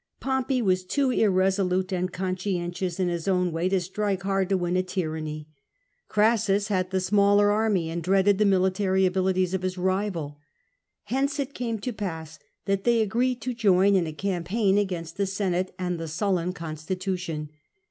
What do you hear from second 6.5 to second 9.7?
had the smaller army, and dreaded the military abilities of